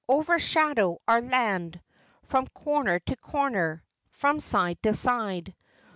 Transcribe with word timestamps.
Overshadow 0.09 0.99
our 1.07 1.21
land 1.21 1.79
From 2.23 2.47
corner 2.47 2.97
to 3.01 3.15
corner 3.17 3.83
From 4.09 4.39
side 4.39 4.81
to 4.81 4.95
side. 4.95 5.53